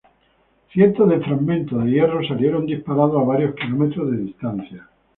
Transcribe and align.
Cientos 0.73 1.07
de 1.09 1.19
fragmentos 1.19 1.83
de 1.83 1.91
hierro 1.91 2.27
salieron 2.27 2.65
disparados 2.65 3.21
a 3.21 3.23
varios 3.23 3.53
kilómetros 3.53 4.09
de 4.09 4.17
distancia. 4.17 4.89